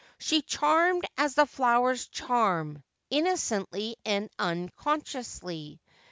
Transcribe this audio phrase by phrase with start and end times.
[0.17, 5.79] She charmed as the flowers charm, innocently and unconsciously.